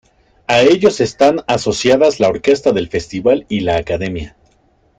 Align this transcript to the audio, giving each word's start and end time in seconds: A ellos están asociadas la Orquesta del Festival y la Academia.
A 0.47 0.61
ellos 0.61 0.99
están 0.99 1.41
asociadas 1.47 2.19
la 2.19 2.27
Orquesta 2.27 2.71
del 2.71 2.89
Festival 2.89 3.45
y 3.49 3.59
la 3.59 3.77
Academia. 3.77 4.35